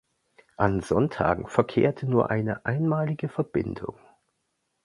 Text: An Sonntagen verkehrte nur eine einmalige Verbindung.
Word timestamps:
An 0.57 0.81
Sonntagen 0.81 1.45
verkehrte 1.45 2.07
nur 2.07 2.31
eine 2.31 2.65
einmalige 2.65 3.29
Verbindung. 3.29 3.99